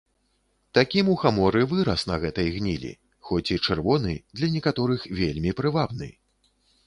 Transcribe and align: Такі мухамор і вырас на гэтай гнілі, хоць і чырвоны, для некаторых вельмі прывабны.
Такі 0.77 0.99
мухамор 1.09 1.57
і 1.59 1.65
вырас 1.73 2.05
на 2.11 2.15
гэтай 2.23 2.47
гнілі, 2.55 2.93
хоць 3.29 3.51
і 3.55 3.59
чырвоны, 3.65 4.13
для 4.41 4.47
некаторых 4.57 5.05
вельмі 5.23 5.51
прывабны. 5.61 6.09